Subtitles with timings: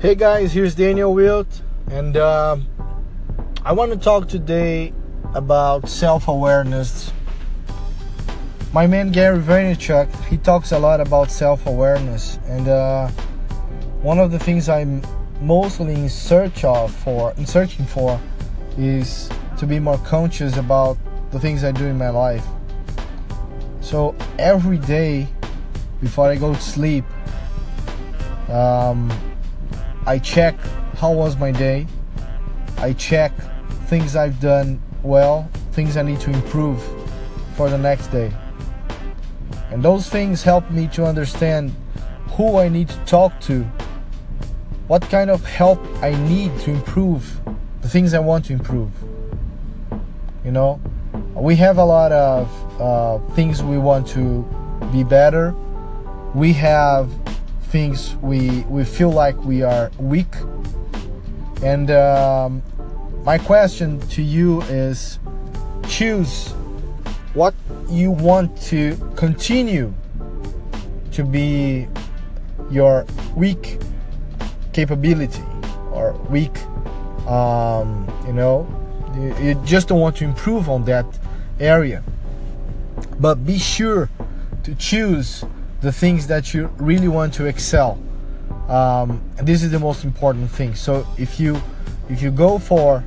[0.00, 2.66] Hey guys, here's Daniel Wildt, and um,
[3.66, 4.94] I want to talk today
[5.34, 7.12] about self awareness.
[8.72, 13.08] My man Gary Vaynerchuk, he talks a lot about self awareness, and uh,
[14.00, 15.02] one of the things I'm
[15.42, 18.18] mostly in search of for, in searching for,
[18.78, 20.96] is to be more conscious about
[21.30, 22.46] the things I do in my life.
[23.82, 25.28] So every day
[26.00, 27.04] before I go to sleep,
[28.48, 29.12] um,
[30.06, 30.58] I check
[30.96, 31.86] how was my day.
[32.78, 33.32] I check
[33.86, 36.82] things I've done well, things I need to improve
[37.56, 38.32] for the next day.
[39.70, 41.74] And those things help me to understand
[42.32, 43.64] who I need to talk to,
[44.88, 47.40] what kind of help I need to improve
[47.82, 48.90] the things I want to improve.
[50.44, 50.80] You know,
[51.34, 54.42] we have a lot of uh, things we want to
[54.92, 55.54] be better.
[56.34, 57.10] We have
[57.70, 60.34] things we we feel like we are weak.
[61.62, 62.62] And um,
[63.24, 65.18] my question to you is:
[65.88, 66.54] choose
[67.34, 67.54] what
[67.88, 69.94] you want to continue
[71.12, 71.86] to be
[72.70, 73.04] your
[73.36, 73.78] weak
[74.72, 75.42] capability
[75.92, 76.56] or weak
[77.26, 78.66] um, you know
[79.14, 81.06] you, you just don't want to improve on that
[81.58, 82.02] area
[83.18, 84.08] but be sure
[84.62, 85.44] to choose
[85.80, 87.98] the things that you really want to excel.
[88.68, 90.74] Um, this is the most important thing.
[90.74, 91.60] So if you
[92.08, 93.04] if you go for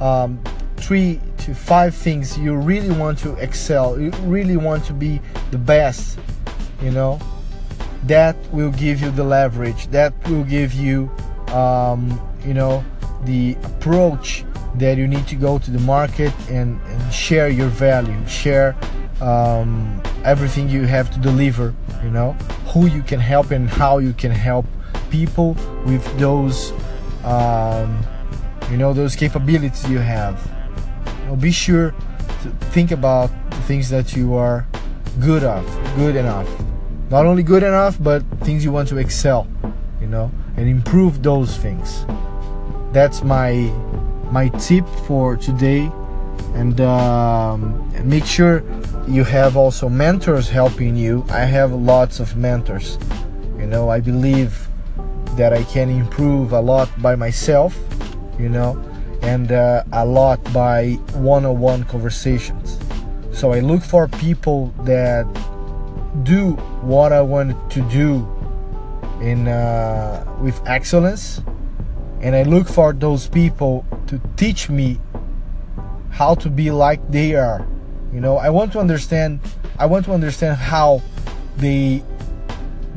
[0.00, 0.42] um,
[0.76, 5.58] three to five things you really want to excel you really want to be the
[5.58, 6.18] best
[6.82, 7.18] you know
[8.06, 9.88] that will give you the leverage.
[9.88, 11.10] That will give you
[11.48, 12.84] um, you know
[13.24, 14.44] the approach
[14.76, 18.76] that you need to go to the market and, and share your value share
[19.20, 22.32] um, everything you have to deliver you know?
[22.72, 24.66] Who you can help and how you can help
[25.10, 26.72] people with those
[27.24, 28.00] um,
[28.70, 30.38] you know those capabilities you have.
[31.20, 31.92] You know, be sure
[32.42, 34.66] to think about the things that you are
[35.20, 35.64] good of
[35.96, 36.48] good enough.
[37.10, 39.48] Not only good enough but things you want to excel
[40.00, 42.04] you know and improve those things.
[42.92, 43.52] That's my
[44.30, 45.90] my tip for today
[46.54, 48.62] and, um, make sure
[49.08, 51.24] you have also mentors helping you.
[51.28, 52.98] I have lots of mentors.
[53.58, 54.68] You know i believe
[55.36, 57.76] that i can improve a lot by myself
[58.38, 58.80] you know
[59.22, 62.78] and uh, a lot by one-on-one conversations.
[63.32, 65.24] So i look for people that
[66.22, 66.52] do
[66.82, 68.28] what i want to do
[69.20, 71.42] in uh, with excellence.
[72.20, 75.00] And i look for those people to teach me
[76.16, 77.66] how to be like they are.
[78.12, 79.40] You know i want to understand
[79.78, 81.02] i want to understand how
[81.58, 82.02] they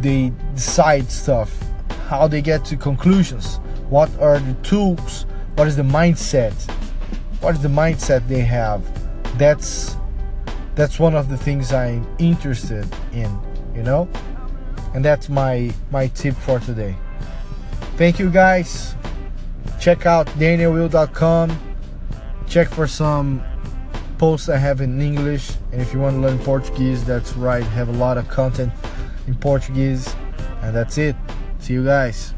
[0.00, 1.50] they decide stuff
[2.08, 3.56] how they get to conclusions
[3.90, 6.54] what are the tools what is the mindset
[7.42, 8.80] what is the mindset they have.
[9.36, 9.96] That's
[10.76, 13.30] that's one of the things i'm interested in
[13.74, 14.08] you know?
[14.94, 16.96] And that's my my tip for today.
[17.96, 18.94] Thank you guys.
[19.80, 21.71] Check out danielwildt.com
[22.52, 23.42] check for some
[24.18, 27.68] posts i have in english and if you want to learn portuguese that's right I
[27.68, 28.70] have a lot of content
[29.26, 30.14] in portuguese.
[30.60, 31.16] And that's it.
[31.60, 32.34] See you guys